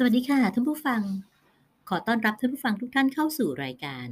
[0.00, 1.02] สวัสดีค่ะท่านผู้ฟัง
[1.88, 4.06] ขอต้อนรับท่านผู้ฟังทุกท่านเข้าสู่รายการ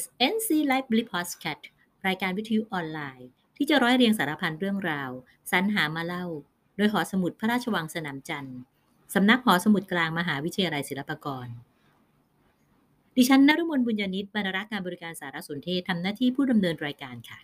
[0.00, 1.62] SNC Live b l i Podcast
[2.06, 5.10] รายการวิทยุออนไลน์ ที่จะร้อยเรียงสารพันเรื่องราว
[5.50, 6.24] สรรหามาเล่า
[6.76, 8.58] โดยหอสมุดพระราชวังสนามจันทร์
[9.14, 11.48] สำนักหอสมุดกลางมหาวิทยาลัยศิลปากร
[13.16, 17.38] ดิฉันนรมนบุญญาณิตบรรณารักษ์การบริการสารสนเทศทำหน้าที่ผู้ดำเนินรายการค่ะ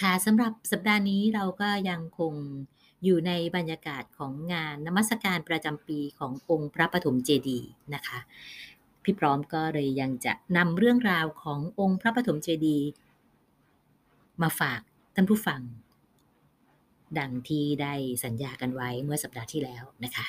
[0.00, 2.34] ค่ะสำหรับสัปดาห์นี้เราก็ยังคง
[3.04, 8.18] อยู่ในบรรยากาศของงานนมัสการประจำปีขององค์พระปฐมเจดีย์นะคะ
[9.04, 12.86] พี่พร้อมก็เลยยังจะนำเรื่องราวขององค์พระปฐมเจดีย์
[14.42, 14.80] มาฝาก
[15.14, 15.60] ท่านผู้ฟัง
[17.18, 17.94] ดังที่ได้
[18.24, 20.26] สัญญากันไว้เมื่อสัปดาห์ที่แล้วนะคะ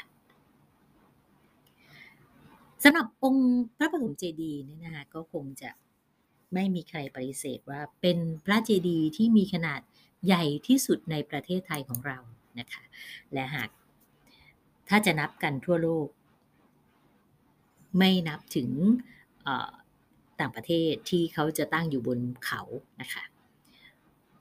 [2.83, 5.69] สำหรับองค์พระปฐมเจดีย์เนี่ยนะคะก็คงจะ
[6.53, 9.81] ไม่มีใครปฏิเสธว่าเป็นพระเจดีย์ที่มีขนาด
[10.25, 12.17] ใหญ่ที่สุดในประเทศไทยของเรา
[12.59, 12.83] นะคะ
[13.33, 13.69] และหาก
[14.89, 16.07] ถ้าจะนับกันทั่วโลก
[17.97, 18.69] ไม่นับถึง
[20.39, 22.61] ต่างประเทศที่เขาจะตั้งอยู่บนเขา
[23.01, 23.23] นะคะ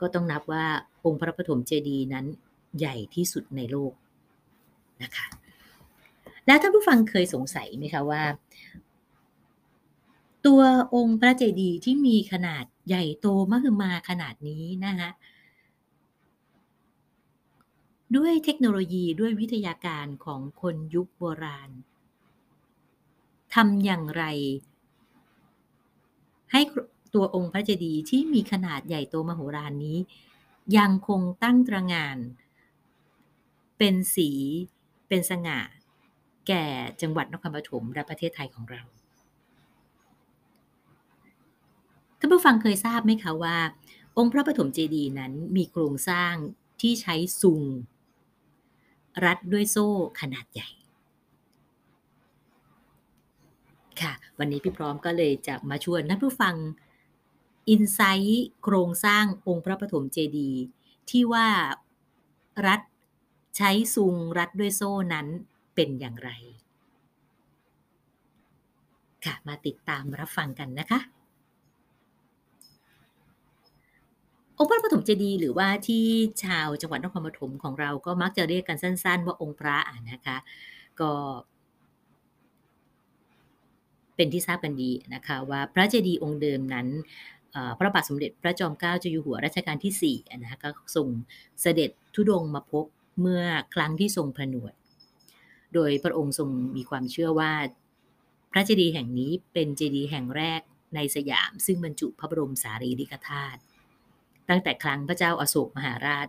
[0.00, 0.66] ก็ต้องนับว่า
[1.04, 2.26] องค์พระปฐมเจดีย์นั้น
[2.78, 3.92] ใหญ่ที่สุดในโลก
[5.02, 5.26] นะคะ
[6.46, 8.22] แล้วท่านผู้ฟังเคยสงสัยไหมคะว่า
[10.46, 10.60] ตัว
[10.94, 15.10] องค์พระเจดีย์ที่มีขนาดใหญ่โตมากมาขนาดนี้นะคะ
[18.16, 21.70] ด้วยเทคโนโลยีด้วยวิทยาการของคนยุคโบราณ
[23.54, 24.24] ทำอย่างไร
[26.52, 26.60] ให้
[27.14, 29.98] ตัวองค์พระเจดีย์ที่มีขนาดใหญ่โตมโหฬารนี้
[30.78, 32.16] ยังคงตั้งตระงาน
[33.78, 34.30] เป็นสี
[35.08, 35.60] เป็นสง่า
[36.48, 36.64] แก่
[37.00, 38.82] จังหวัดนครปฐมและประเทศไทยของเรา
[42.18, 43.56] ท่านผู้ฟังเคยทราบไหมคะว่า
[44.18, 46.34] องค์พระปฐมเจดีย์นั้นมีโครงสร้าง
[46.80, 47.62] ที่ใช้ซุง
[49.24, 49.88] รัดด้วยโซ่
[50.20, 50.68] ขนาดใหญ่
[54.00, 56.54] ค่ะ วันนี้พี่พร้อมก็เลยจะมาชวนท่านผู้ฟัง
[57.68, 60.62] อินไซต์โครงสร้างองค์พระปฐมเจดีย์
[61.10, 61.48] ที่ว่า
[62.66, 62.80] รัด
[63.56, 65.26] ใช้ซุงรัดด้วยโซ่นั้น
[65.74, 66.30] เป็นอย่างไร
[69.24, 71.00] ค่ะ มาติดตามรับฟังกันนะคะ
[74.62, 76.04] องค์พระปฐมเจดีย์หรือว่าที่
[76.44, 79.76] ชาวจังหวัดนครปฐมของเราก็มักจะเรียกกันสั้น ๆ ว่าองค์พระ
[80.12, 80.36] นะคะ
[81.00, 81.12] ก็
[84.16, 86.88] เป็นที่ทราบกันดีนะคะว่าพระเจดีย์องค์เดิมนั้น
[87.78, 91.08] พระบาทสมเด็จพระจอมเกล้าเจ้าอยู่หัวรัชกาลที่4นะคะก็ทรง
[91.60, 92.84] เสด็จทุดงมาพบ
[93.20, 93.42] เมื่อ
[93.74, 94.74] ครั้งที่ทรงผนวด
[95.74, 97.52] โดยพระองค์ทรงมีความเชื่อว่า
[98.52, 100.60] พระเจดีย์แห่งนี้เป็นเจดีย์แห่งแรก
[100.94, 103.60] ในสยาม ซึ่งบรรจุพระบรมสารีริกธาตุ
[104.48, 106.26] ตั้งแต่ครั้งพระเจ้าอาโศกมหาราช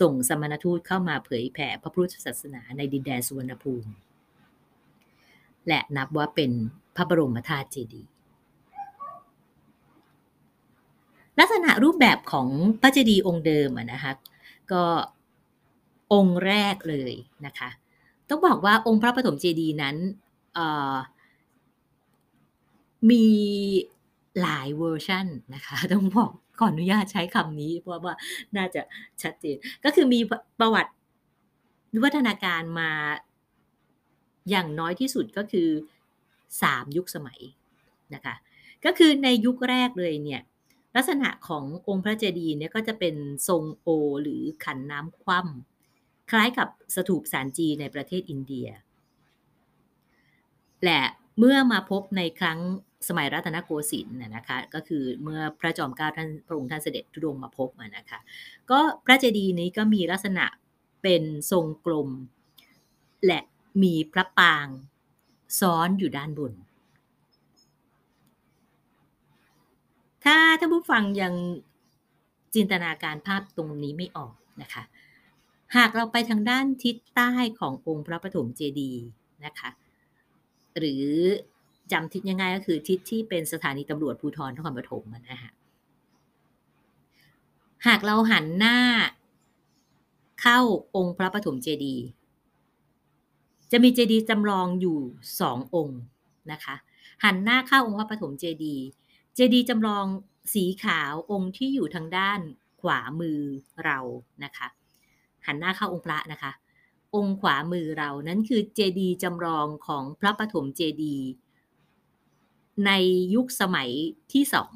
[0.00, 3.90] ส่งสมณทูตเข้ามาเผยแผ่พระพุทธศาสนาในดินแดนสุวรรณภูมิ
[5.68, 6.50] และนับว่าเป็น
[6.96, 8.10] พระบรมธาตุเจดีย์
[11.38, 12.48] ลักษณะรูปแบบของ
[12.80, 14.12] พระเจดีย์องค์เดิมนะคะ
[14.72, 14.84] ก็
[16.12, 17.12] องค์แรกเลย
[17.46, 17.68] นะคะ
[18.28, 19.96] ต้องบอกว่าองค์พระปฐมเจดีย์นั้น
[23.10, 23.26] มี
[24.42, 28.14] หลายเวอร์ชันนะคะ ต้องบอกขออนุญาตใช้คำนี้ เพราะว่า
[28.56, 28.82] น่าจะ
[29.22, 30.20] ชัดเจน ก็คือมี
[30.60, 30.92] ประวัติ
[32.04, 32.90] วัฒนาการมา
[34.50, 35.68] อย่างน้อยที่สุดก็คือ
[36.62, 37.40] สามยุคสมัย
[38.14, 38.34] นะคะ
[38.84, 40.42] ก็คือในยุคแรกเลยเนี่ย
[40.96, 43.14] ลักษณะขององค์พระเจดีย์เนี่ยก็จะเป็น
[43.48, 43.88] ทรงโอ
[44.22, 48.68] หรือขันน้ำคว่ำคล้ายกับสถูปสารจีในประเทศอินเดีย
[50.84, 51.02] และ
[51.38, 52.60] เมื่อมาพบในครั้ง
[53.08, 58.18] สมัยรัตนโกสินทร์นะคะก็คือเมื่อพระจอมเกล้าท่านพระองค์ท่านเสด็จทุดงมาพบนะคะ
[58.70, 60.44] ก็พระเจดีย์นี้ก็มีลักษณะ
[61.02, 62.10] เป็นทรงกลม
[63.26, 63.40] และ
[63.82, 64.66] มีพระปาง
[65.60, 66.52] ซ้อนอยู่ด้านบน
[70.24, 71.34] ถ้าท่านผู้ฟังยัง
[72.54, 74.82] จินตนาการภาพตรงนี้ไม่ออกนะคะ
[75.76, 79.04] หากเราไปทางด้านทิศใต้ขององค์พระปฐมเจดีย์
[79.44, 79.70] นะคะ
[80.78, 81.06] หรือ
[81.92, 85.52] จำทิศง่ายๆก็คือทิศที่เป็นสถานีตำรวจภูธรนครปฐมนะฮะ
[87.86, 88.78] หากเราหันหน้า
[90.40, 90.60] เข้า
[90.96, 92.04] องค์พระปฐมเจดีย์
[93.70, 94.98] จะมีเจดีย์จำลองอยู่
[95.40, 96.00] สององค์
[96.52, 96.74] นะคะ
[97.24, 98.84] หันหน้าเข้าองค์พระปฐมเจดีย์
[99.34, 100.04] เจดีย์จำลอง
[100.54, 102.40] สีขาวองค์ที่อยู่ทางด้าน
[102.80, 103.40] ขวามือ
[103.84, 103.98] เรา
[104.44, 104.68] นะคะ
[105.46, 106.52] หันหน้าเข้าองค์พระนะคะ
[107.14, 111.26] องค์ขวามือเรานั้นคือเจดีย์จำลองของพระปฐมเจดีย์
[112.86, 112.90] ใน
[113.34, 113.90] ยุคสมัย
[114.32, 114.72] ที่สอง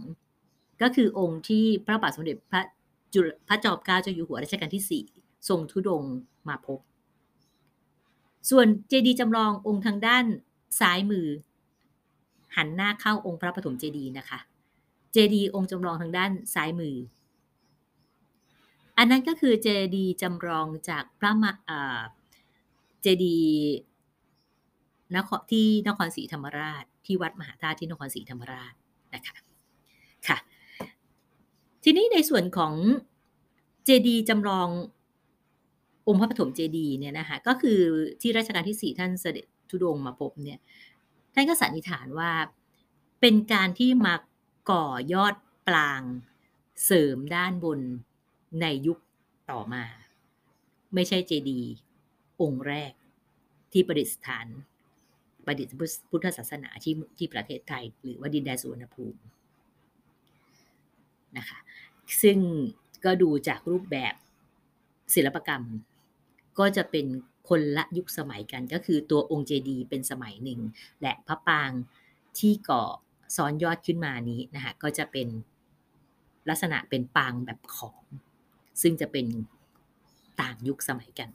[0.83, 2.63] ก็คือองค์ที่พระบาทสมเด็จพระ
[3.15, 5.05] จุลพระจอมเกล้าเจ้าอยู่หัวรัชกาลที่สี่
[5.49, 6.05] ทรงทุดง
[6.49, 6.79] มาพบ
[8.51, 10.25] ส่วนเจดีย์จำลององค์ทางด้าน
[10.81, 11.27] ซ้ายมือ
[12.57, 14.39] หันหน้าเข้าองค์พระปฐมเจดีย์นะคะ
[15.13, 16.97] เจดีย์องค์จำลองทางด้านซ้ายมือ
[18.99, 21.53] อันนั้นก็คือเจดีย์จำลองจากพระมา
[23.03, 23.53] เจดีย์
[25.17, 28.73] นครที่นครศรีธรรมราช ที่วัดมหาธาตุที่นครศรีธรรมราช
[29.15, 29.37] นะคะ
[30.29, 30.39] ค่ะ
[31.85, 32.75] ทีนี้ในส่วนของ
[33.85, 34.69] เจดีจำลอง
[36.09, 37.81] องค์พระปฐมเจดีเนี่ยนะคะก็คือ
[38.21, 40.59] ที่รัชกาลที่สี่ท่านเสด็จทุดงมาพบเนี่ย
[41.35, 42.31] ท่านก็สันนิษฐานว่า
[43.21, 44.15] เป็นการที่มา
[44.71, 45.35] ก่อยอด
[45.69, 46.03] ปลาง
[46.85, 47.81] เสริมด้านบน
[48.61, 48.99] ในยุค
[49.51, 49.85] ต่อมา
[50.95, 51.61] ไม่ใช่เจดี
[52.41, 52.93] องค์แรก
[53.73, 54.47] ที่ประดิษฐาน
[55.47, 55.73] ประดิษฐ์
[56.11, 59.19] พุทธศาสนาที่ที่ประเทศไทย หรือว่าดินแดนสุวรรณภูมิ
[61.39, 61.59] นะคะ
[62.23, 62.39] ซึ่ง
[63.05, 64.15] ก็ดูจากรูปแบบ
[65.15, 65.63] ศิลปกรรม
[66.59, 67.07] ก็จะเป็น
[67.49, 70.61] คนละยุคสมัยกันก็คือตัวองค์เจดีย์เป็นสมัยหนึ่ง
[71.03, 71.71] และพระปาง
[72.39, 72.83] ที่ก่อ
[73.37, 75.29] ซ้อนยอดขึ้นมานี้นะคะก็จะเป็น
[76.49, 78.03] ลักษณะเป็นปางแบบของ
[78.83, 79.27] ซึ่งจะเป็น
[80.41, 81.29] ต่างยุคสมัยกัน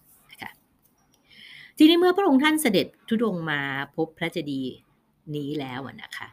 [1.78, 3.62] ทีนี้เมื่อพระองค์ท่านเสด็จทุดงมา
[3.96, 4.74] พบพระเจดีย์
[5.36, 6.28] นี้แล้วนะคะ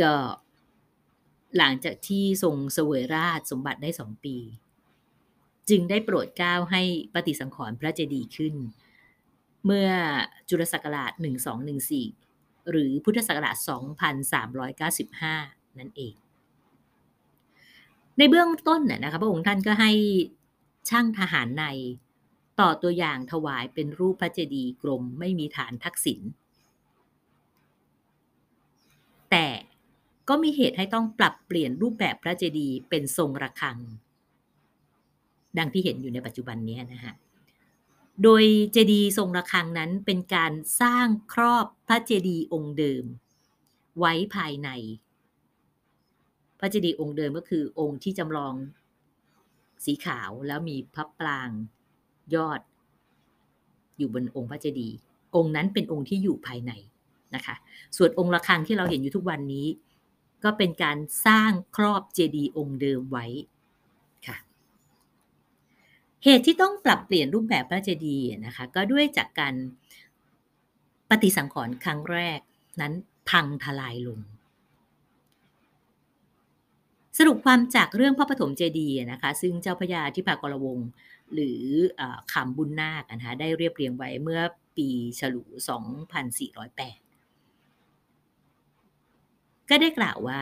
[0.00, 0.14] ก็
[1.58, 4.36] หลังจากที่ทรงเสวยราชสมบัติได้สองปี
[5.68, 6.82] จึงได้โปรดเกล้าให้
[7.14, 8.54] ปฏิสังขรณ์พระเจดีย์ขึ้น
[9.64, 9.88] เมื่อ
[10.48, 11.12] จุลศักราช
[11.90, 13.56] 1214 หรือพุทธศักราช
[14.88, 16.14] 2395 นั่นเอง
[18.18, 19.90] ในเบื้องต้นนะคะพระองค์ท่านก็ให้
[20.90, 21.64] ช่างทหารใน
[22.60, 26.20] ต่อตัวอย่างถวายเป็นรูปพระเจดีย์กลมไม่มีฐานทักษิณ
[29.30, 29.46] แต่
[30.28, 33.78] ก็มีเหตุให้ต้องปรับเปลี่ยนรูปแบบพระเจดีย์เป็นทรงระฆัง
[35.58, 37.14] ดังที่เห็นอยู่ในปัจจุบันนี้นะฮะ
[38.22, 43.04] โดยเจดีย์ทรงระฆังนั้นเป็นการสร้างครอบพระเจดีย์องค์เดิม
[43.98, 44.68] ไว้ภายใน
[46.58, 48.54] พระเจดีย์องค์เดิมก็คือองค์ที่จำลอง
[49.84, 51.50] สีขาวแล้วมีพระปราง
[52.34, 52.60] ยอด
[53.98, 54.96] อยู่บนองค์พระเจดีย์
[55.36, 56.72] องค์นั้นเป็นองค์ที่อยู่ภายใน
[57.34, 57.54] นะคะ
[57.96, 59.66] ส่วนองค์ระฆังที่เราเห็นอยู่ทุกวันนี้
[60.44, 63.26] ก็เป็นการสร้างครอบเจดีย์องค์เดิมไว้
[64.26, 64.36] ค่ะ
[66.24, 69.54] เหตุที่ต้องปรับเปลี่ยนรูปแบบพระเจดีย์นะคะ ก็ด้วยจากการ
[71.10, 72.40] ปฏิสังขรณ์ครั้งแรก
[72.80, 72.92] นั้น
[73.30, 74.20] พังทลายลง
[77.18, 80.88] สรุปความจากเรื่องพระปฐมเจดีย์นะคะ ซึ่งเจ้าพระยาทิพากรวงศ์
[81.34, 81.62] หรือ
[82.32, 84.40] คำบุญนาคนะคะได้เรียบเรียงไว้เมื่อ
[84.76, 84.88] ปี
[85.20, 85.56] ฉลู 2408
[89.68, 90.40] ก็ได้กล่าวว่า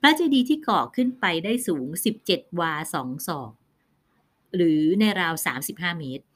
[0.00, 1.86] พระเจดีย์ที่ก่อขึ้นไปได้สูง
[2.24, 3.52] 17 วาสองศอก
[4.54, 5.34] หรือในราว
[5.66, 6.26] 35 เมตร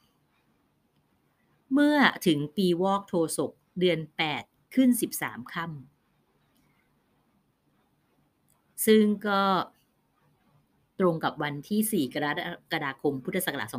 [1.73, 1.97] เมื่อ
[2.27, 3.99] ถึงปีวอกโทศกเดือน
[4.37, 4.89] 8 ขึ้น
[5.21, 5.75] 13 ค่ำ
[8.85, 9.41] ซึ่งก็
[11.01, 12.27] ตรงกับวันที่ 4 กร
[12.71, 13.77] กฎาคม พุทธศักราช 2403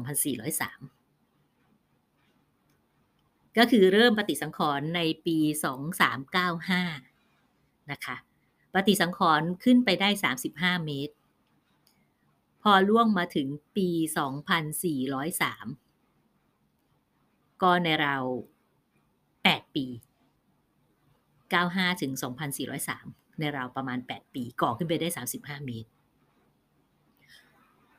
[3.58, 5.38] ก็คือเริ่มปฏิสังขรณ์ในปี
[7.04, 8.16] 2395 นะคะ
[8.74, 10.08] ปฏิสังขรณ์ขึ้นไปได้
[10.46, 11.14] 35 เมตร
[12.62, 13.88] พอล่วงมาถึงปี
[16.30, 18.16] 2403 ก็ในเรา
[19.14, 19.86] 8 ปี
[21.54, 22.12] 95 ถึง
[22.76, 25.88] 2403 ในเราประมาณ 8 ปี ก่อขึ้นไปได้ 35 เมตร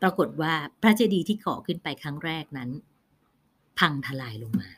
[0.03, 2.69] ปรากฏว่าพระเจดีย์ที่ก่อขึ้นไปครั้งแรกนั้น
[3.79, 4.69] พังทลายลงมา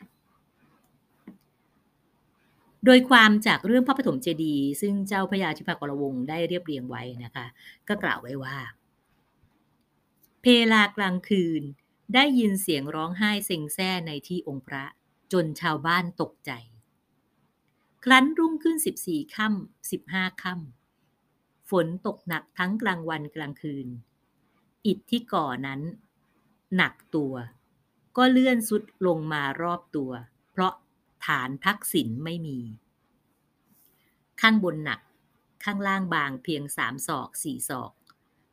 [2.85, 7.45] โดยความจากเรื่องพระปฐมเจดีย์ซึ่งเจ้าพระยาธิพากรวงได้เรียบเรียงไว้นะคะ
[7.87, 8.57] ก็กล่าวไว้ว่า
[10.41, 11.61] เพลากลางคืน
[12.13, 14.83] ได้ยินเสียงร้องไห้เซ็งแซ่ในที่องค์พระ
[15.33, 16.51] จนชาวบ้านตกใจ
[18.03, 23.87] ครั้นรุ่งขึ้น 14ค่ำ15ค่ำฝนตกหนักทั้งกลางวันกลางคืน
[24.85, 25.81] อิฐที่ก่อนั้น
[26.75, 27.33] หนักตัว
[28.17, 30.11] ก็เลื่อนสุดลงมารอบตัว
[30.51, 30.73] เพราะ
[31.25, 32.59] ฐานทักษิณไม่มี
[34.41, 34.99] ข้างบนหนัก
[35.63, 37.91] ข้างล่างบางเพียงสามศอกสี่ศอก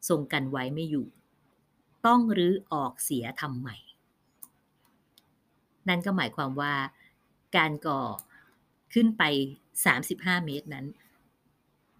[0.08, 1.06] ทรงกันไว้ไม่อยู่
[2.06, 3.76] ต้องรื้อออกเสียทำใหม่
[5.88, 6.74] นั่นก็หมายความว่า
[7.56, 8.02] การก่อ
[8.94, 9.22] ขึ้นไป
[9.86, 10.86] 35 เมตรนั้น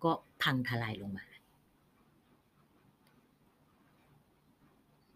[0.05, 0.13] ก็
[0.43, 1.27] พังทลายลงมา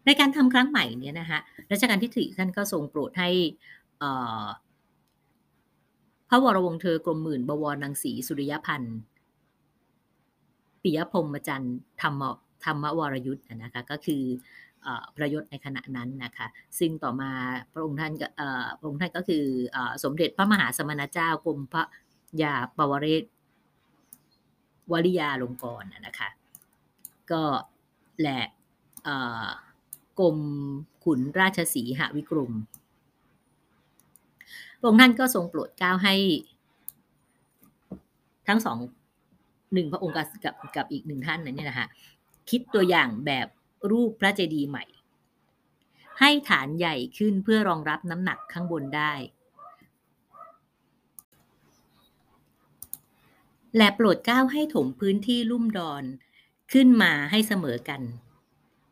[0.07, 1.39] ในการทำครั้งใหม่เนี่ยนะคะ
[1.71, 3.29] รัชกาลที่สี่ท่านก็ทรงโปรดให้
[6.29, 8.97] พระวรวงศ์เธอกรมหมื่นบวรนางศรีสุริยพันธ์
[10.83, 12.21] ปิยพรมจันทร์ธรรม
[12.65, 14.23] ธรรมวรยุทธ์นะคะก็คือ
[15.15, 16.47] พระยศในขณะนั้นนะคะ
[16.79, 17.31] ซึ่งต่อมา
[17.73, 18.13] พระองค์ท่าน
[18.79, 19.43] พระองค์ท่านก็คือ
[20.03, 21.83] สมเด็จพระมหาสมณเจ้ากรมพระ
[22.41, 23.23] ยาปวเรศ
[24.91, 26.29] วริยาลงกรณ์นะคะ
[27.31, 27.43] ก็
[28.19, 28.43] แหละ
[30.19, 30.37] กรม
[31.03, 32.53] ขุนราชสีหวิกรม
[34.79, 36.15] พระองค์ท่านก็ทรงโปรดเกล้าให้
[38.47, 38.77] ทั้งสอง
[39.73, 41.87] หนึ่งพระองค์กับกับอีกหนึ่งท่านนั่นเนี่ยนะคะ
[42.49, 43.47] คิดตัวอย่างแบบ
[43.91, 44.85] รูปพระเจดีย์ใหม่
[46.19, 49.13] ให้ฐานใหญ่ขึ้นเพื่อรองรับน้ำหนักข้างบนได้
[53.77, 56.03] และโปรดเกล้าให้ถมพื้นที่ลุ่มดอน
[56.73, 58.01] ขึ้นมาให้เสมอกัน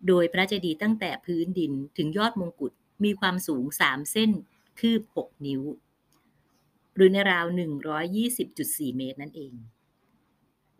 [0.07, 4.31] โดยพระเจดีย์ตั้งแต่พื้นดินถึงยอดมงกุฎมีความสูงสามเส้น
[4.79, 5.61] คืบหกนิ้ว
[6.95, 7.45] หรือในราว
[8.21, 9.53] 120.4 เมตรนั่นเอง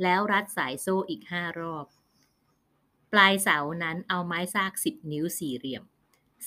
[0.01, 1.86] แล้วรัดสายโซ่อีกห้ารอบ
[3.11, 5.83] ปลายเสานั้นเอาไม้ซากสิบนิ้วสี่เหลี่ยม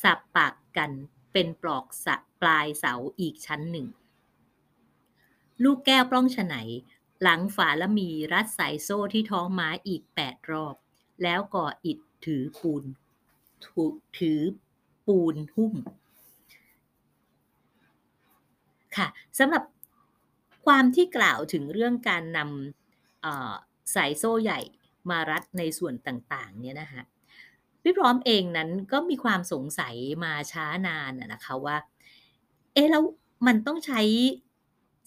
[0.02, 0.90] สับปากกัน
[1.33, 3.87] เป็นปลอกสะปลายเสาอีกชั้นหนึ่ง
[5.62, 6.57] ลูกแก้วปล้องฉไหน
[7.23, 10.76] หลังฝาละมีรัดสายโซ่ที่ท้องไม้อีกแปดรอบ
[11.23, 12.85] แล้วก่ออิดถือปูน
[14.19, 14.40] ถือ
[15.07, 15.75] ปูนหุ้ม
[18.97, 19.64] ค่ะสำหรับ
[20.66, 24.61] ความที่กล่าวถึงเรื่องการนำสายโซ่ใหญ่
[25.11, 27.03] มารัดในส่วนต่างๆเนี่ยนะคะ
[27.83, 29.95] พี่พร้อมเองนั้นก็มีความสงสัย
[30.25, 31.77] มาช้านานนะคะว่า
[32.75, 33.03] เอ๊ะแล้ว
[33.47, 34.01] มันต้องใช้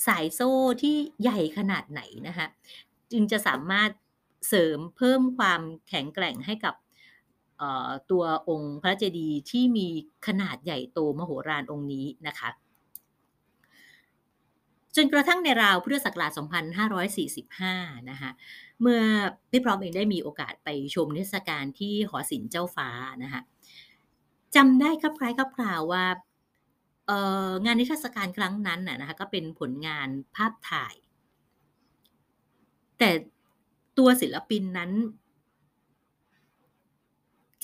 [0.08, 2.48] สายโซ่ที่ใหญ่ขนาดไหนนะคะ
[3.12, 3.90] จึงจะสามารถ
[4.48, 6.76] เสริมเพิ่มความแข็งแกร่งให้กับ
[8.12, 9.88] ตัวองค์พระเจดีย์ที่มี
[10.28, 12.50] ขนาดใหญ่โตมโหฬารองค์นี้นะคะ
[14.96, 16.32] จนกระทั่งในราวพุทธศักราช
[17.42, 18.32] 2545 นะคะ
[18.82, 19.02] เมื่อ
[19.52, 22.90] พี่พร้อมเองได้มีโอกาสไปชมนิทรรศการที่หอศิลป์เจ้าฟ้า
[23.24, 23.42] นะคะ
[24.56, 26.06] จำได้ครับคล้ายครับคราวว่า
[27.66, 30.96] งานนิทรรศการครั้งนั้นนะคะก็เป็นผลงานภาพถ่าย
[33.00, 33.10] แต่
[33.98, 34.92] ตัวศิลปินนั้น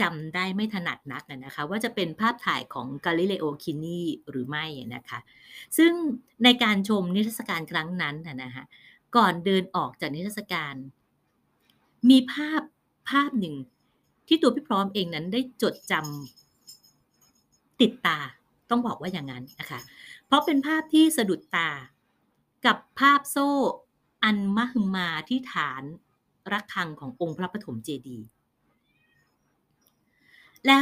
[0.02, 4.66] จำได้ไม่ถนัดนักนะคะว่าจะเป็นภาพถ่ายของกาลิเลโอคินีหรือไม่
[4.96, 5.20] นะคะ
[5.78, 5.92] ซึ่ง
[6.44, 8.64] ในการชมนิทรรศการครั้งนั้นนะคะ
[9.16, 10.76] ก่อนเดินออกจากนิทรรศการ
[12.10, 12.62] มีภาพ
[13.10, 13.56] ภาพหนึ่ง
[14.28, 18.18] ที่ตัวพี่พร้อมเองนั้นได้จดจำติดตา
[18.70, 19.80] ต้องบอกว่าอย่างนั้นนะคะ
[20.26, 21.70] เพราะเป็นภาพที่สะดุดตา
[22.66, 23.50] กับภาพโซ่
[24.24, 25.84] อันมหึมาที่ฐาน
[26.54, 28.28] รักคังขององค์พระปฐมเจดีย์
[30.66, 30.78] และ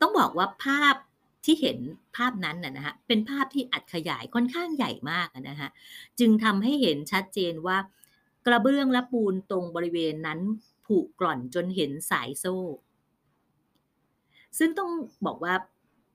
[0.00, 0.94] ต้องบอกว่าภาพ
[1.44, 1.78] ที่เห็น
[2.16, 5.70] ภาพนั้นนะฮะเป็นภาพที่อัดขยายค่อนข้างใหญ่มากนะฮะ
[6.18, 7.76] จึงทำให้เห็นชัดเจนว่า
[8.46, 10.40] กระเบื้องและปูนตรงบริเวณนั้น
[10.86, 12.56] ผุกร่อนจนเห็นสายโซ่
[14.58, 14.90] ซึ่งต้อง
[15.26, 15.54] บอกว่า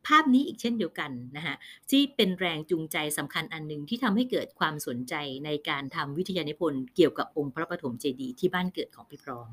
[0.08, 1.56] ภาพนี้อีกเช่นเดียวกันนะฮะ
[1.90, 5.14] ที่เป็นแรงจูงใจสำคัญอันหนึ่งที่ทำให้เกิดความสนใจ
[5.46, 9.50] ในการทำวิทยานิพนธ์เกี่ยวกับองค์พระปฐมเจดีย์ที่บ้านเกิดของพี่พร้อม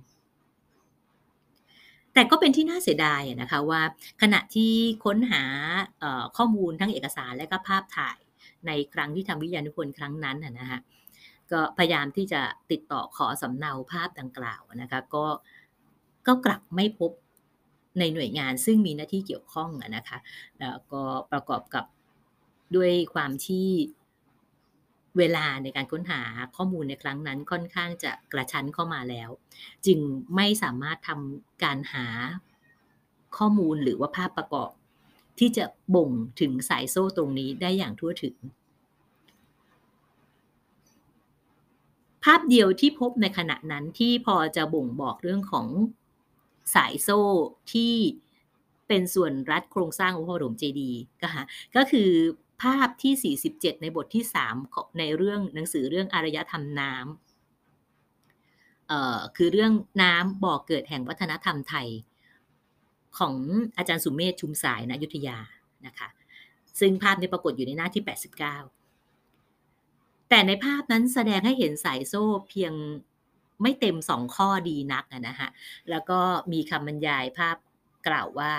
[2.15, 3.81] แต่ก็เป็นที่น่าเสียดายนะคะว่า
[4.23, 4.73] ขณะที่
[5.05, 5.43] ค้นหา
[6.37, 8.19] ข้อมูลทั้งเอกสารและก็ภาพถ่าย
[8.67, 10.81] ในครั้งที่ทำวิทยานุพนธ์ครั้งนั้นนะฮะ
[11.55, 15.25] ก็พยายามที่จะติดต่อขอสำเนาภาพดังกล่าวนะคะก็
[16.27, 17.11] ก็กลับไม่พบ
[17.99, 20.19] ในหน่วยงานซึ่งมีหน้าที่เกี่ยวข้องนะคะ
[20.61, 21.85] แล้วก็ประกอบกับ
[22.77, 23.69] ด้วยความที่
[25.19, 26.21] เวลาในการค้นหา
[26.57, 29.31] ข้อมูลในครั้งนั้นค่อนข้างจะกระชั้นเข้ามาแล้ว
[29.87, 29.99] จึง
[30.37, 32.07] ไม่สามารถทำการหา
[33.37, 34.71] ข้อมูลหรือว่าภาพประกอบ
[35.39, 38.37] ที่จะบ่งถึงสายโซ่ตรงนี้ได้อย่างทั่วถึง
[42.25, 45.67] ภาพเดียวที่พบในขณะนั้นที่พอจะบ่งบอกเรื่องของ
[46.75, 47.21] สายโซ่
[47.73, 47.95] ที่
[48.89, 51.01] เป็นส่วนรัดโครงสร้างองค์พระบรมเจดีย์
[51.77, 52.11] ก็คือ
[52.63, 54.25] ภาพที่ 47 ในบทที่
[54.61, 61.89] 3 ในเรื่องหนังสือเรื่องอารยธรรมน้ำเอ่อคือเรื่องน้ำบ่อเกิดแห่งวัฒนธรรมไทย
[63.19, 63.35] ของ
[63.77, 65.39] อาจารย์สุมเมธชุมสายนะยุทธยา
[65.87, 66.09] นะคะ
[66.81, 68.84] ซึ่งภาพนี้ปรากฏอยู่ในหน้าที่ 89
[70.29, 72.73] แต่ในภาพนั้นแสดงให้เห็นสายโซ่เพียง
[73.63, 75.49] ไม่เต็มสองข้อดีนักนะฮะ
[75.91, 76.21] แล้วก็
[76.53, 77.57] มีคำบรรยายภาพ
[78.09, 78.53] กล่าวว่า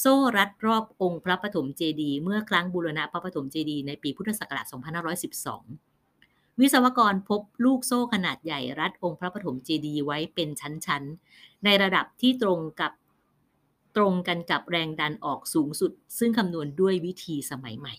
[0.00, 4.66] โซ่รัดรอบองค์พระปฐมเจดีย์เมื่อครั้งบูรณะพระปฐมเจดีย์ในปีพุทธศักราช
[5.82, 12.92] 2512 วิศวกรพบลูกโซ่ขนาดใหญ่รัดองค์พระปฐมเจดีย์ไว้เป็นชั้นๆ ในระดับที่ตรงกับ
[13.96, 17.94] ตรงกันกับแรงดันออกสูงสุด ซึ่งคำนวณด้วยวิธีสมัยใหม่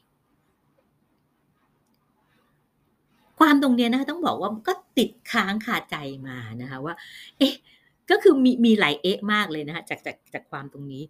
[3.39, 5.95] ความตรงเนี้ยนะคะต้องบอกว่าก็ติดค้างขาใจ
[6.27, 6.95] มานะคะว่า
[7.37, 7.53] เอ๊ะ
[8.09, 11.03] ก็คือมีมีหลายเอ๊ะมากเลยนะคะจากจากจากความตรงนี้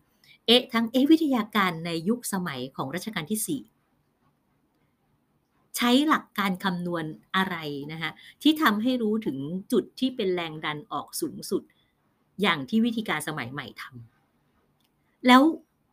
[0.45, 3.67] เอะทั้งเอะวิทยาการในยุคสมัยของรัชกาลที่4
[5.77, 7.05] ใช้หลักการคำนวณ
[7.35, 7.55] อะไร
[7.91, 9.37] นะคะที่ทำให้รู้ถึง
[9.71, 11.63] จุดที่เป็นแรงดันออกสูงสุด
[12.41, 15.41] อย่างที่วิธีการสมัยใหม่ทำแล้ว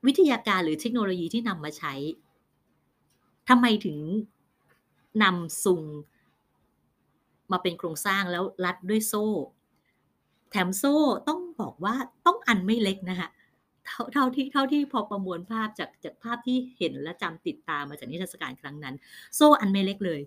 [0.07, 1.95] วิทยาการหรือเทคโนโลยีที่นำมาใช้
[3.49, 3.99] ทำไมถึง
[5.23, 5.83] นำซุง
[7.53, 9.26] มาเป็นโครงสร้างแล้วรัดด้วยโซ่
[10.50, 10.97] แถมโซ่
[11.28, 11.95] ต้องบอกว่า
[12.26, 13.28] ต้องอันไม่เล็กนะคะ
[13.87, 18.95] เท่าเท่าที่เท่าที่พอประมวลภาพจากจากภาพที่เห็นและจำติดตามมาจากนิทรรศการครั้งนั้น
[19.37, 20.21] โซ่อันไม่เล็กเลย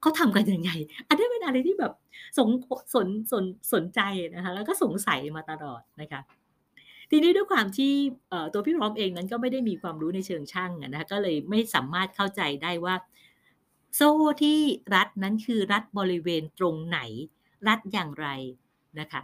[0.00, 0.70] เขาทำกันยังไง
[1.08, 1.92] อันนี้เป็นอะไรที่แบบ
[2.38, 2.48] สน
[2.94, 4.00] สนสนสนใจ
[4.34, 6.20] นะคะแล้วก็สงสัยมาตลอดนะคะ
[7.10, 7.92] ทีนี้ด้วยความที่
[8.52, 12.94] ตัวพี่พร้อมเองนั้นก็ไม่ได้มีความรู้ในเชิงช่างนะคะก็เลยไม่สามารถเข้าใจได้ว่า
[13.96, 14.10] โซ่
[14.42, 14.58] ที่
[14.94, 16.98] รัดนั้นคือรัดบริเวณตรงไหน
[17.68, 18.26] รัดอย่างไร
[19.00, 19.22] นะคะ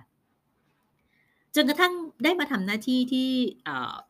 [1.54, 1.92] จนกระทั่ง
[2.24, 3.28] ได้มาทำหน้าที่ที่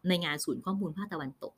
[0.09, 1.55] ในงานศูนย์ข้อมูลภาคตะวันตก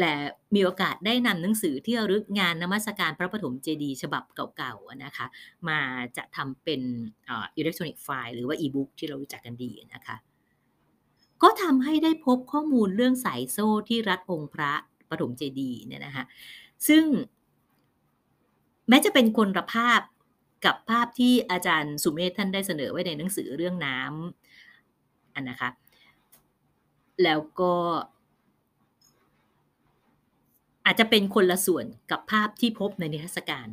[0.00, 0.14] และ
[0.54, 4.24] มีโอกาสได้นำหนังสือที่ระลึกงานนมัสการพระปฐมเจดีย์ฉบับ
[4.56, 5.26] เก่าๆนะคะ
[5.68, 5.78] มา
[6.16, 6.80] จะทำเป็น
[7.26, 10.16] อิเล็กทรอนิกส์ไฟล์หรือว่าอีบุ๊กที่เรารู้จักกันดีนะคะ
[11.42, 14.72] ก็ทำให้ได้พบข้อมูลเรื่องสายโซ่ที่รัดองค์พระ
[15.10, 16.24] ปฐมเจดีย์เนี่ยนะคะ
[16.88, 17.04] ซึ่ง
[18.88, 20.00] แม้จะเป็นคนละภาพ
[20.64, 25.70] กับภาพที่อาจารย์สุเมธท่านได้เสนอไว้ในหนังสือเรื่องน้ำอันนะคะ
[27.24, 27.74] แล้วก็
[30.86, 33.68] อาจจะเป็นคนละส่วนกับภาพที่พบในนิทรรศการ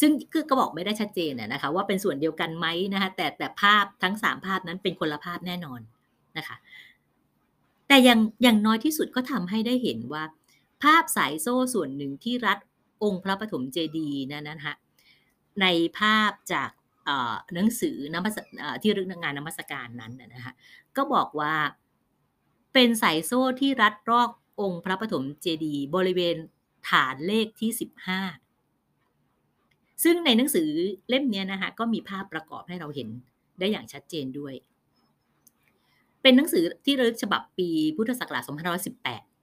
[0.00, 0.10] ซึ่ง
[0.50, 5.80] ก็บอกไม่ได้ชัดเจนนะคะว่าเป็นส่วนเดียวกันไหมนะคะแต่แต่ภาพทั้ง 3 ภาพนั้นเป็นคนละภาพแน่นอน
[6.38, 6.56] นะคะ
[7.88, 10.24] แต่อย่างอย่างน้อยที่สุดก็ทำให้ได้เห็นว่า
[10.82, 12.58] ภาพสายโซ่ส่วนหนึ่งที่รัด
[13.04, 14.74] องค์พระปฐมเจดีย์นั้นนะคะ
[15.60, 15.66] ใน
[15.98, 16.70] ภาพจาก
[17.54, 18.36] หนังสือนมัส
[18.82, 20.52] ที่รึกงานนมัสการนั้นนะคะ
[20.96, 21.54] ก็บอกว่า
[22.72, 26.36] เป็นสายโซ่ที่รัดรอกองค์พระปฐมเจดีย์บริเวณ
[26.88, 27.70] ฐานเลขที่
[28.70, 30.70] 15 ซึ่งในหนังสือ
[31.08, 33.08] เล่มนี้นะคะก็มีภาพประกอบให้เราเห็น
[33.58, 34.54] ได้อย่างชัดเจนด้วย
[36.22, 38.42] เป็นหนังสือที่ระลึกฉบับปีพุทธศักราช
[38.88, 39.33] 2518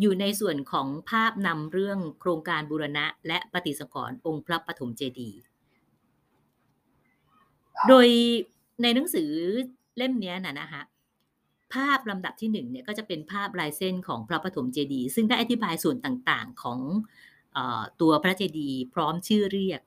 [0.00, 5.40] อยู่ในส่วนของภาพนำเรื่องโครงการบูรณะ และปฏิสังขรณ์องค์พระปฐมเจดีย์
[7.88, 8.06] โดย
[8.82, 9.30] ในหนังสือ
[9.96, 10.82] เล่มนี้นะนะคะ
[11.74, 16.80] ภาพลำดับที่หนึ่งเนี่ยก็จะเป็นภาพลายเส้นของพระปฐมเจดีย์ซึ่งได้อธิบายส่วนต่างๆของ
[17.56, 17.58] อ
[18.00, 19.80] ตัวพระเจดีย์พร้อมชื่อเรียก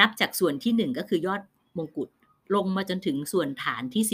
[0.00, 1.42] นับจากส่วนที่หนึ่งก็คือยอด
[1.76, 2.08] มงกุฎ
[2.54, 4.04] ลงมาจนถึงส่วนฐานที่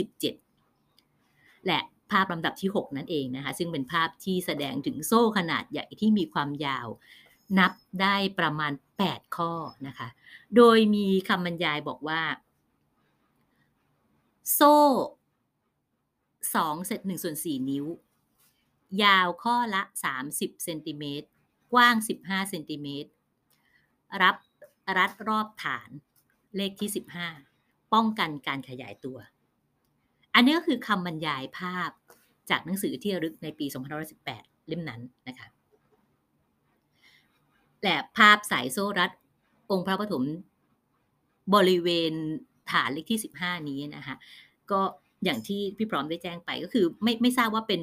[0.77, 1.79] 17และ
[2.11, 6.87] ภาพลำดับที่ 6 นั่นเองนะคะ ซึ่งเป็นภาพที่แสดงถึงโซ่ขนาดใหญ่ที่มีความยาว
[7.59, 9.53] นับได้ประมาณ 8 ข้อ
[9.87, 10.07] นะคะ
[10.55, 12.21] โดยมีคำบรรยายบอกว่า
[14.53, 14.77] โซ่
[16.43, 17.85] 2เศษ1ส่วน4นิ้ว
[19.03, 19.81] ยาวข้อละ
[20.23, 21.27] 30เซนติเมตร
[21.73, 23.09] กว้าง 15เซนติเมตร
[24.21, 24.35] รับ
[24.97, 25.89] รัดรอบฐาน
[26.55, 26.89] เลขที่
[27.41, 29.17] 15 ป้องกันการขยายตัว
[30.39, 31.89] อันนี้ก็คือคำบรรยายภาพ
[32.49, 33.65] จากหนังสือที่ระลึกในปี
[34.17, 35.47] 2518 เล่มนั้นนะคะ
[37.83, 39.11] และภาพสายโซ่รัด
[39.71, 40.23] องค์พระปฐม
[41.55, 42.13] บริเวณ
[42.71, 44.15] ฐานเลขที่ 15 นี้นะคะ
[44.71, 44.81] ก็
[45.23, 47.81] อย่างที่พี่พร้อมได้แจ้งไปก็คือไม่ไม่ทราบว่าเป็น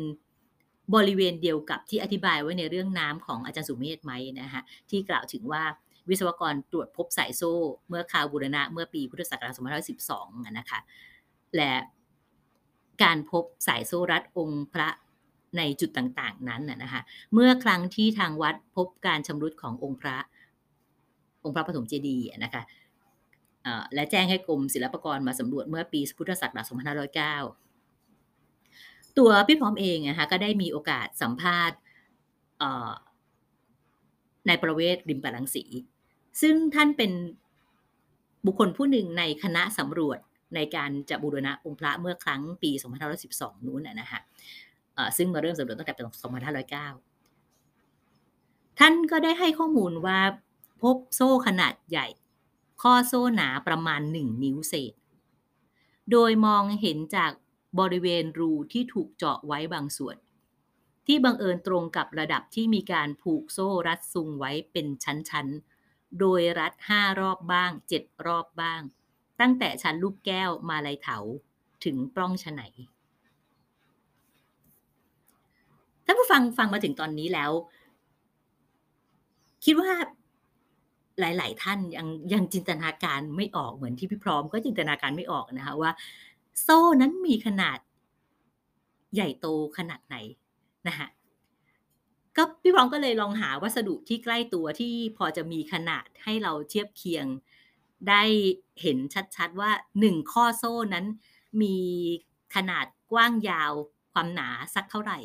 [0.94, 5.62] บริเวณเดียวกับที่อธิบายไว้ในเรื่องน้ำของอาจารย์สุเมธไหมนะคะที่กล่าวถึงว่า
[6.08, 7.54] วิศวกรตรวจพบสายโซ่
[7.88, 9.58] เมื่อคาวบูรณะเมื่อปีพุทธศักราช
[9.98, 10.78] 2512นะคะ
[11.56, 11.72] และ
[13.02, 14.88] การพบสายโซ่รัดองค์พระ
[15.56, 17.00] ในจุดต่างๆ นั้นนะคะ
[17.32, 20.16] เมื่อครั้งที่ทางวัดพบการชำรุดขององค์พระ
[21.44, 22.62] องค์พระปฐมเจดีย์นะคะ
[23.94, 26.64] และแจ้งให้กรมศิลปากรมาสำรวจเมื่อปีพุทธศักราช
[27.52, 31.78] 2509 ตัวพี่พร้อมเองนะคะก็ได้มีโอกาสสัมภาษณ์
[34.48, 35.64] นายประเวศริมปลังสี
[36.40, 37.12] ซึ่งท่านเป็น
[38.46, 40.18] บุคคลผู้หนึ่งในคณะสำรวจ
[40.54, 42.70] ในการจะบูรณะองค์พระเมื่อครั้งปี
[43.18, 44.20] 2512 นู้นนะคะ
[45.16, 46.02] ซึ่งมาเริ่มสำรวจตั้งแต่ปี
[47.16, 50.20] 2509 ท่านก็ได้ให้ข้อมูลว่า
[50.82, 52.06] พบโซ่ขนาดใหญ่
[52.82, 54.94] ข้อโซ่หนาประมาณ 1 นิ้วเศษ
[56.12, 57.32] โดยมองเห็นจาก
[57.80, 60.16] บริเวณรูที่ถูกเจาะไว้บางส่วน
[61.06, 68.80] ที่บังเอิญตรงกับระดับที่มีการผูกโซ่รัดซุงไว้เป็นชั้นๆ โดยรัดห้ารอบบ้างเจ็ดรอบบ้าง
[69.40, 71.18] ตั้งแต่ชั้นลูกแก้วมาลายเถา
[71.84, 72.62] ถึงปล้องฉไหน
[76.04, 77.50] ถ้าผู้ฟังฟังมาถึงตอนนี้แล้ว
[79.64, 79.92] คิดว่า
[81.20, 85.90] หลาย ๆ ท่านยังยังจินตนาการไม่ออกเหมือนที่พี่พร้อมก็จินตนาการไม่ออกนะคะว่า
[86.62, 87.78] โซ่นั้นมีขนาด
[89.14, 89.46] ใหญ่โต
[89.78, 90.16] ขนาดไหน
[90.88, 91.08] นะคะ
[92.36, 97.26] ก็พี่พร้อมก็เลยลองหาวัสดุที่ใกล้ตัวที่พอจะมีขนาดให้เราเทียบเคียง
[98.08, 98.22] ได้
[98.82, 98.98] เห็น
[99.36, 101.06] ชัดๆว่าหนึ่งข้อโซ่นั้น
[101.62, 101.76] มี
[102.54, 103.72] ขนาดกว้างยาว
[104.12, 105.18] ความหนาสักเท่าไหร่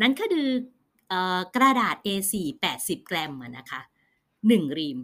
[0.00, 0.50] นั้นก็คือ
[1.56, 2.34] กระดาษ A4
[2.72, 3.80] 80 กรัมนะคะ
[4.48, 4.98] หนึ่งรีม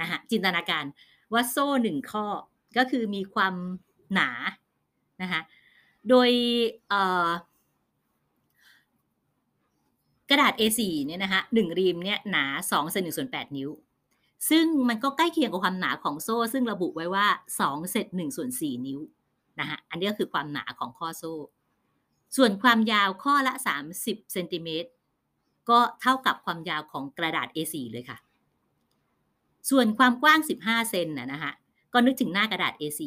[0.00, 0.84] นะคะจินตนาการ
[1.32, 2.26] ว่าโซ่หนึ่งข้อ
[2.76, 3.54] ก็คือมีความ
[4.14, 4.30] หนา
[5.22, 5.40] นะคะ
[6.08, 6.30] โดย
[10.30, 13.70] กระดาษ A4 เนี่ยนะคะหนึ่งรีมเนี่ยหนา2เซนหนึ่งส่วน8นิ้ว
[14.48, 17.26] ซึ่งมันก็ใกล้เคียงกับความหนาของโซ่ ซึ่งระบุไว้ว่า
[17.60, 19.00] 2เซนหนึ่งส่วน4นิ้ว
[19.60, 21.34] นะคะอันนี้ก็คือความหนาของข้อโซ่
[22.36, 23.52] ส่วนความยาวข้อละ
[23.92, 24.90] 30เซนติเมตร
[25.70, 28.18] ก็เท่ากับความยาวของกระดาษ A4 เลยค่ะ
[29.70, 31.52] ส่วนความกว้าง 15 เซนนะคะ
[31.92, 33.02] ก็นึกถึงหน้ากระดาษ A4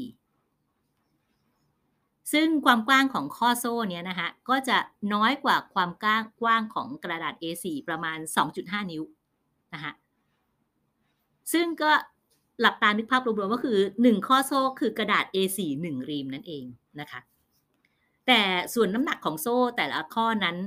[2.33, 4.77] ซึ่งความกว้างของข้อโซ่เนี้ยนะคะก็จะ
[5.13, 8.19] น้อยกว่าความกว้างกว้างของกระดาษ A4 ประมาณ
[8.55, 9.03] 2.5 นิ้ว
[9.73, 9.93] นะคะ
[11.53, 11.91] ซึ่งก็
[12.61, 16.65] หลับตานึกภาพรวมๆก็คือ 1 ข้อโซ่คือกระดาษ A4 1รีมนั่นเอง
[16.99, 17.19] นะคะ
[18.27, 18.41] แต่
[18.73, 20.57] ส่วนน้ำหนักของโซ่แต่ละข้อนั้น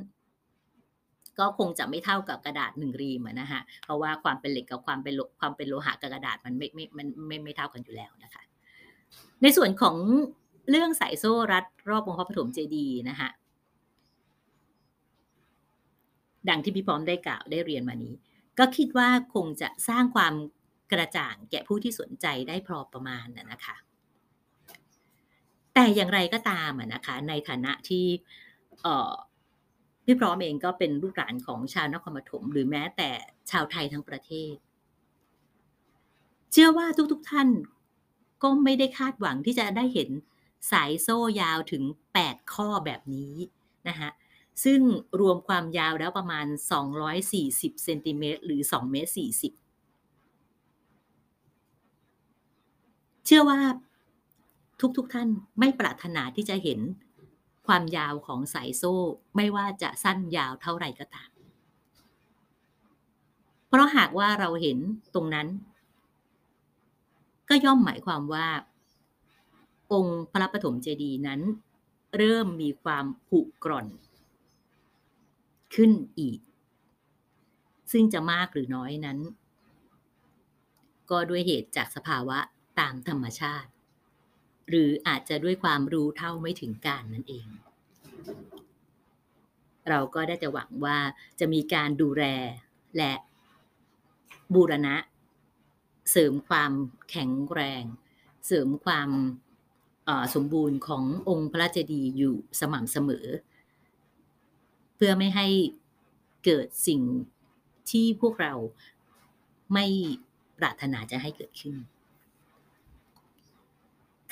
[1.38, 8.42] ก็คงจะไม่เท่ากับกระดาษหนึ่งรีมนะคะเพราะว่าความเป็นเหล็กกับความเป็นความเป็นโลหะกับกระดาษมันไม่ไม่มันไม่ไม่เท่ากันอยู่แล้วนะคะ
[9.42, 9.96] ในส่วนของ
[10.70, 13.28] เรื่องสายโซ่รัดรอบองค์พระปฐมเจดีย์นะคะ
[16.48, 18.14] ดังที่พี่พร้อมได้กล่าวได้เรียนมานี้
[18.58, 20.34] ก็คิดว่าคงจะสร้างความ
[20.92, 23.76] กระจ่างแก่ผู้ที่สนใจได้พอประมาณนะคะ
[25.74, 28.06] แต่อย่างไรก็ตามนะคะ ในฐานะที่
[30.04, 33.10] พี่พร้อมเองก็เป็นลูกหลานของชาวนครปฐมหรือแม้แต่
[33.50, 34.54] ชาวไทยทั้งประเทศ
[36.52, 37.48] เชื่อว่าทุกๆทท่าน
[38.42, 40.10] ก็ไม่ได้คาดหวังที่จะได้เห็น
[40.72, 41.82] สายโซ่ยาวถึง
[42.18, 43.34] 8 ข้อแบบนี้
[43.88, 44.10] นะคะ
[44.64, 44.80] ซึ่ง
[45.20, 46.46] รวมความยาวแล้วประมาณ
[47.14, 49.10] 240 เซนติเมตรหรือ 2 เมตร
[49.42, 49.65] 40
[53.26, 53.60] เชื่อว่า
[54.80, 56.80] ทุกๆทท่านไม่ปรารถนาที่จะเห็น
[57.66, 58.96] ความยาวของสายโซ่
[59.36, 61.30] ไม่ว่าจะสั้นยาวเท่าไหร่ก็ตาม
[63.68, 64.78] เพราะหากว่าเราเห็น
[65.14, 65.48] ตรงนั้น
[67.48, 68.46] ก็ย่อมหมายความว่า
[69.92, 71.40] องค์พระปฐมเจดีย์นั้น
[72.16, 73.86] เริ่มมีความผุกร่อน
[75.74, 76.38] ขึ้นอีก
[77.92, 79.18] ซึ่งจะมากหรือน้อยนั้น
[81.10, 82.38] ก็ด้วยเหตุจากสภาวะ
[82.80, 83.70] ตามธรรมชาติ
[84.68, 87.46] หรืออาจจะด้วยความรู้เท่าไม่ถึงการนั่นเอง
[89.88, 90.98] เราก็ได้จะหวังว่า
[91.40, 92.24] จะมีการดูแล
[92.96, 93.12] และ
[94.54, 94.96] บูรณะ
[96.10, 96.72] เสริมความ
[97.10, 97.84] แข็งแรง
[98.46, 99.10] เสริมความ
[100.34, 103.26] สมบูรณ์ขององค์พระเจดีย์อยู่สม่ำเสมอ
[104.96, 105.46] เพื่อไม่ให้
[106.44, 107.02] เกิดสิ่ง
[107.90, 108.54] ที่พวกเรา
[109.74, 109.86] ไม่
[110.58, 111.76] ปรารถนาจะให้เกิดขึ้น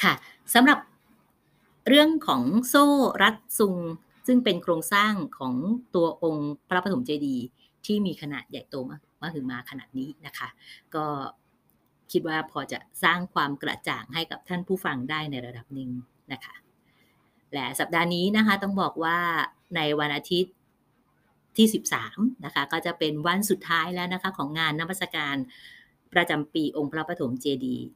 [0.02, 0.12] ค่ะ
[0.54, 0.78] สำหรับ
[1.88, 2.86] เรื่องของโซ่
[3.22, 3.76] รัดซุง
[4.26, 5.54] ซึ่งเป็นโครงสร้างของ
[5.94, 7.44] ตัวองค์พระปฐมเจดีย์
[7.86, 10.48] ที่มีขนาดใหญ่โตมมหึมาขนาดนี้นะคะ
[10.94, 11.06] ก็
[12.12, 15.90] คิดว่าพอจะสร้างความกระจ่างให้กับท่านผู้ฟังได้ในระดับหนึ่ง
[16.32, 16.54] นะคะ
[17.52, 19.18] และสัปดาห์นี้นะคะต้องบอกว่า
[19.76, 20.54] ในวันอาทิตย์
[21.56, 21.66] ที่
[22.06, 25.36] 13นะคะก็จะเป็นวันสุดท้ายแล้วนะคะของงานนมัสการ
[26.12, 27.86] ประจำปีองค์พระปฐมเจดีย์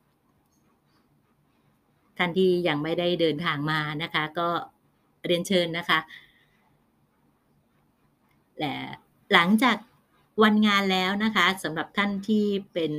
[2.18, 4.48] ท่านที่ยังไม่ได้เดินทางมานะคะ ก็
[5.26, 5.98] เรียนเชิญนะคะ
[8.59, 8.76] และ
[9.33, 9.76] หลังจาก
[10.42, 12.92] วันงานแล้วนะคะสำหรับท่านที่เป็น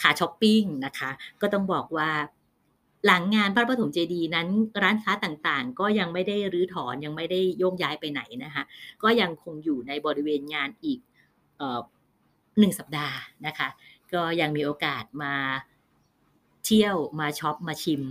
[0.00, 1.10] ขาช้อปปิ้งนะคะ
[1.40, 2.10] ก็ต้องบอกว่า
[3.06, 4.48] หลังงานพระปฐมเจดีย์นั้น
[4.82, 8.62] ร้านค้าต่างๆ ก็ยังไม่ได้รื้อถอนยังไม่ได้โยกย้ายไปไหนนะคะ
[9.02, 10.98] ก็ยังคงอยู่ในบริเวณงานอีก
[12.58, 13.68] หนึ่งสัปดาห์นะคะ
[14.12, 15.34] ก็ยังมีโอกาสมา
[16.64, 18.02] เที่ยวมาช็อปมาชิม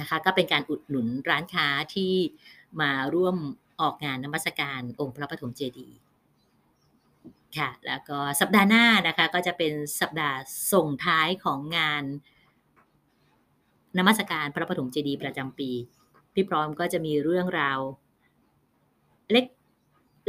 [0.00, 2.12] นะคะก็เป็นการอุดหนุนร้านค้าที่
[2.80, 3.36] มาร่วม
[3.80, 5.96] ออกงานนมัสการองค์พระปฐมเจดีย์
[7.58, 10.38] ค่ะแล้วก็สัปดาห์หน้านะคะก็จะเป็นสัปดาห์
[10.72, 12.04] ส่งท้ายของงาน
[13.98, 15.70] นมัสการพระปฐมเจดีย์ประจำปี
[16.34, 17.78] พี่พร้อมก็จะมีเรื่องราว
[19.30, 19.46] เล็ก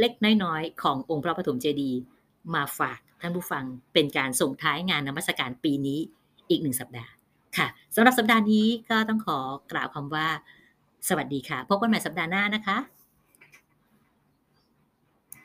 [0.00, 0.12] เล็ก
[0.44, 1.98] น้อยๆ ขององค์พระปฐมเจดีย์
[2.54, 5.98] มาฝากท่านผู้ฟังเป็นการส่งท้ายงานนมัสการปีนี้
[6.50, 7.12] อีกหนึ่งสัปดาห์
[7.58, 9.38] ค่ะสำหรับสัปดาห์นี้ก็ต้องขอ
[9.72, 10.28] กล่าวคำว่า
[11.08, 12.76] สวัสดีค่ะ พบกันใหม่สัปดาห์หน้านะคะ